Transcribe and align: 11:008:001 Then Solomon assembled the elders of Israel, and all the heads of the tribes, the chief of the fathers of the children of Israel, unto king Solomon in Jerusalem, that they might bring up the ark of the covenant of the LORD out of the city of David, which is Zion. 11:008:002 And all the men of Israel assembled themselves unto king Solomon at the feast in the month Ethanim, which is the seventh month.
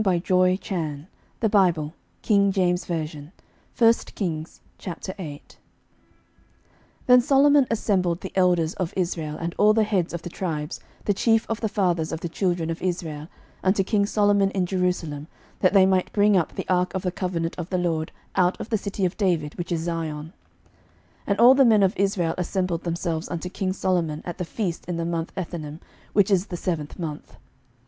11:008:001 0.01 1.05
Then 7.05 7.21
Solomon 7.21 7.67
assembled 7.69 8.21
the 8.21 8.31
elders 8.35 8.73
of 8.73 8.93
Israel, 8.97 9.37
and 9.39 9.53
all 9.59 9.73
the 9.73 9.83
heads 9.83 10.11
of 10.11 10.23
the 10.23 10.29
tribes, 10.31 10.79
the 11.05 11.13
chief 11.13 11.45
of 11.47 11.61
the 11.61 11.69
fathers 11.69 12.11
of 12.11 12.21
the 12.21 12.29
children 12.29 12.71
of 12.71 12.81
Israel, 12.81 13.27
unto 13.63 13.83
king 13.83 14.07
Solomon 14.07 14.49
in 14.49 14.65
Jerusalem, 14.65 15.27
that 15.59 15.73
they 15.73 15.85
might 15.85 16.11
bring 16.11 16.35
up 16.35 16.55
the 16.55 16.67
ark 16.67 16.95
of 16.95 17.03
the 17.03 17.11
covenant 17.11 17.53
of 17.59 17.69
the 17.69 17.77
LORD 17.77 18.11
out 18.35 18.59
of 18.59 18.69
the 18.69 18.79
city 18.79 19.05
of 19.05 19.15
David, 19.17 19.53
which 19.59 19.71
is 19.71 19.81
Zion. 19.81 20.33
11:008:002 21.27 21.27
And 21.27 21.39
all 21.39 21.53
the 21.53 21.63
men 21.65 21.83
of 21.83 21.93
Israel 21.95 22.33
assembled 22.39 22.85
themselves 22.85 23.29
unto 23.29 23.49
king 23.49 23.71
Solomon 23.71 24.23
at 24.25 24.39
the 24.39 24.45
feast 24.45 24.83
in 24.87 24.97
the 24.97 25.05
month 25.05 25.31
Ethanim, 25.35 25.79
which 26.13 26.31
is 26.31 26.47
the 26.47 26.57
seventh 26.57 26.97
month. 26.97 27.37